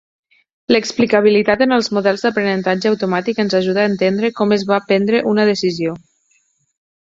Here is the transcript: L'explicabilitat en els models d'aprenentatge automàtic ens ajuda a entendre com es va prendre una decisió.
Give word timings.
L'explicabilitat 0.75 1.59
en 1.65 1.75
els 1.75 1.89
models 1.97 2.25
d'aprenentatge 2.27 2.89
automàtic 2.93 3.43
ens 3.45 3.57
ajuda 3.61 3.83
a 3.85 3.91
entendre 3.91 4.33
com 4.41 4.57
es 4.59 4.65
va 4.73 4.81
prendre 4.89 5.21
una 5.35 5.47
decisió. 5.53 5.95